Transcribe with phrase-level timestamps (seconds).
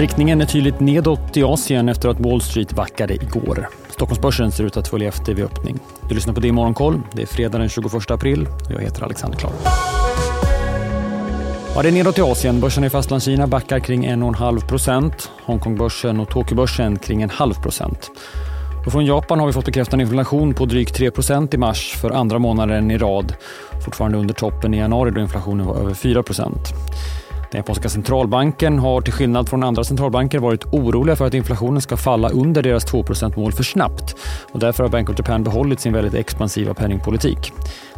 [0.00, 3.68] Riktningen är tydligt nedåt i Asien efter att Wall Street backade igår.
[3.90, 5.78] Stockholmsbörsen ser ut att följa efter vid öppning.
[6.08, 7.00] Du lyssnar på det i Morgonkoll.
[7.12, 9.52] Det är fredag den 21 april och jag heter Alexander Klar.
[11.74, 12.60] Ja, det är nedåt i Asien.
[12.60, 15.30] Börsen i Fastlandskina backar kring 1,5 procent.
[15.44, 18.10] Hongkongbörsen och Tokyobörsen kring en halv procent.
[18.86, 22.38] Och från Japan har vi fått bekräftad inflation på drygt 3% i mars för andra
[22.38, 23.34] månaden i rad.
[23.84, 26.22] Fortfarande under toppen i januari då inflationen var över 4
[27.50, 31.96] den japanska centralbanken har till skillnad från andra centralbanker varit oroliga för att inflationen ska
[31.96, 34.16] falla under deras 2% mål för snabbt.
[34.52, 37.52] Och därför har Bank of Japan behållit sin väldigt expansiva penningpolitik.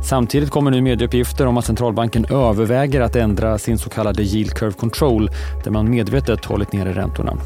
[0.04, 4.72] Samtidigt kommer nu medieuppgifter om att centralbanken överväger att ändra sin så kallade yield curve
[4.72, 5.30] control
[5.64, 7.36] där man medvetet hållit nere räntorna.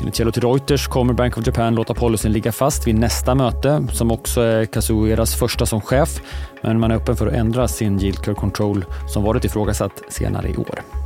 [0.00, 3.86] Enligt källor till Reuters kommer Bank of Japan låta policyn ligga fast vid nästa möte
[3.92, 6.20] som också är Kazueras första som chef.
[6.62, 10.48] Men man är öppen för att ändra sin yield curve control som varit ifrågasatt senare
[10.48, 11.01] i år.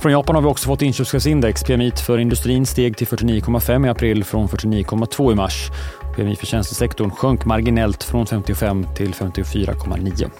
[0.00, 1.64] Från Japan har vi också fått inköpschefsindex.
[1.64, 5.70] PMI för industrin steg till 49,5 i april från 49,2 i mars.
[6.16, 10.30] PMI för tjänstesektorn sjönk marginellt från 55 till 54,9.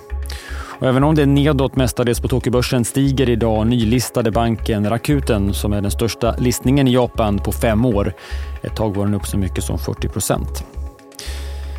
[0.81, 5.73] Och även om det är nedåt mestadels på Tokyobörsen stiger idag nylistade banken Rakuten som
[5.73, 8.13] är den största listningen i Japan på fem år.
[8.63, 10.65] Ett tag var den upp så mycket som 40 procent.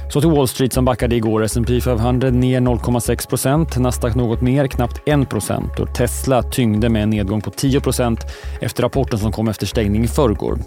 [0.09, 1.43] Så till Wall Street som backade igår.
[1.43, 7.03] S&P 500 ner 0,6 procent, Nasdaq något mer, knappt 1 procent och Tesla tyngde med
[7.03, 8.19] en nedgång på 10 procent
[8.61, 10.59] efter rapporten som kom efter stängning i förrgår.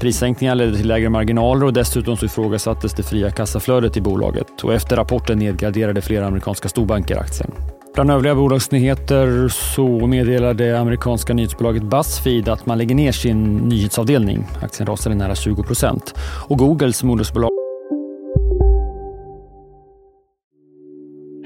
[0.00, 4.74] Prissänkningar ledde till lägre marginaler och dessutom så ifrågasattes det fria kassaflödet i bolaget och
[4.74, 7.50] efter rapporten nedgraderade flera amerikanska storbanker aktien.
[7.94, 14.46] Bland övriga bolagsnyheter så meddelade amerikanska nyhetsbolaget Buzzfeed att man lägger ner sin nyhetsavdelning.
[14.62, 16.14] Aktien rasade nära 20 procent.
[16.48, 17.65] Och Googles modersbolag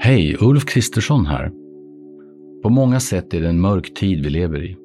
[0.03, 1.51] Hej, Ulf Kristersson här.
[2.63, 4.77] På många sätt är det en mörk tid vi lever i.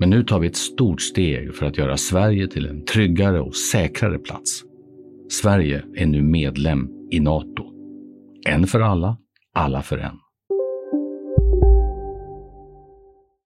[0.00, 3.56] Men nu tar vi ett stort steg för att göra Sverige till en tryggare och
[3.56, 4.62] säkrare plats.
[5.30, 7.64] Sverige är nu medlem i Nato.
[8.48, 9.16] En för alla,
[9.54, 10.16] alla för en.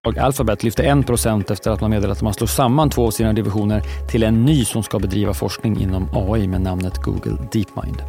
[0.07, 3.33] Och Alphabet lyfte 1% efter att man meddelat att man slår samman två av sina
[3.33, 8.03] divisioner till en ny som ska bedriva forskning inom AI med namnet Google DeepMind.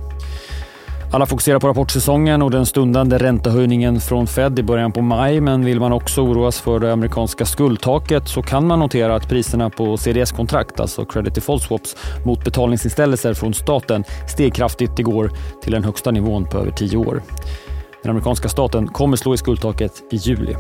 [1.12, 5.66] Alla fokuserar på rapportsäsongen och den stundande räntehöjningen från Fed i början på maj, men
[5.66, 9.98] vill man också oroas för det amerikanska skuldtaket så kan man notera att priserna på
[9.98, 15.32] CDS-kontrakt, alltså credit default swaps, mot betalningsinställelser från staten steg kraftigt igår
[15.64, 17.22] till den högsta nivån på över tio år.
[18.04, 20.56] Den amerikanska staten kommer slå i skuldtaket i juli.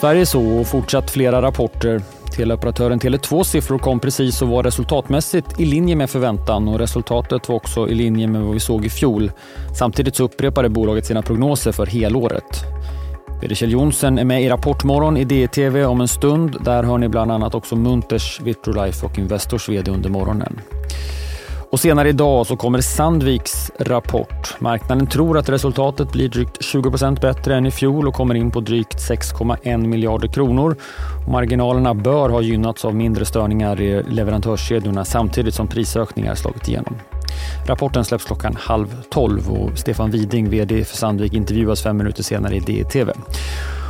[0.00, 2.02] Sverige så och fortsatt flera rapporter.
[2.38, 7.56] Teleoperatören Tele2 siffror kom precis och var resultatmässigt i linje med förväntan och resultatet var
[7.56, 9.30] också i linje med vad vi såg i fjol.
[9.78, 12.64] Samtidigt så upprepade bolaget sina prognoser för helåret.
[13.42, 16.56] VD Kjell Jonsen är med i Rapportmorgon i DTV om en stund.
[16.64, 20.60] Där hör ni bland annat också Munters, Vitrolife och Investors VD under morgonen.
[21.70, 24.56] Och senare idag så kommer Sandviks rapport.
[24.58, 28.60] Marknaden tror att resultatet blir drygt 20% bättre än i fjol och kommer in på
[28.60, 30.76] drygt 6,1 miljarder kronor.
[31.26, 36.96] Och marginalerna bör ha gynnats av mindre störningar i leverantörskedjorna samtidigt som prisökningar slagit igenom.
[37.66, 42.56] Rapporten släpps klockan halv tolv och Stefan Widing, VD för Sandvik, intervjuas fem minuter senare
[42.56, 43.12] i DTV.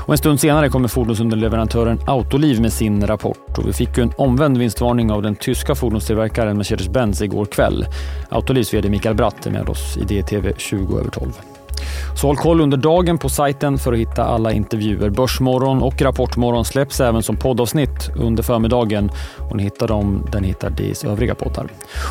[0.08, 3.58] Och en stund senare kommer fordonsunderleverantören Autoliv med sin rapport.
[3.58, 7.86] Och vi fick ju en omvänd vinstvarning av den tyska fordonstillverkaren Mercedes-Benz igår kväll.
[8.28, 11.32] Autolivs VD Mikael Bratt är med oss i DTV 20 över 12.
[12.20, 15.10] Så håll koll under dagen på sajten för att hitta alla intervjuer.
[15.10, 19.10] Börsmorgon och Rapportmorgon släpps även som poddavsnitt under förmiddagen
[19.50, 21.68] och ni hittar dem där ni hittar DIs övriga poddar.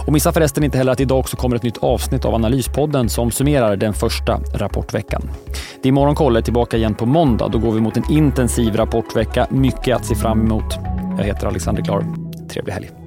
[0.07, 3.31] Och missa förresten inte heller att idag också kommer ett nytt avsnitt av Analyspodden som
[3.31, 5.29] summerar den första rapportveckan.
[5.83, 7.47] Det är Morgonkoll är tillbaka igen på måndag.
[7.47, 9.47] Då går vi mot en intensiv rapportvecka.
[9.49, 10.77] Mycket att se fram emot.
[11.17, 12.05] Jag heter Alexander Klar.
[12.49, 13.06] Trevlig helg.